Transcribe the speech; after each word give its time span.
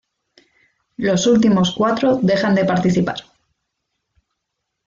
Los 0.97 1.27
últimos 1.27 1.75
cuatro 1.77 2.17
dejan 2.23 2.55
de 2.55 2.65
participar. 2.65 3.19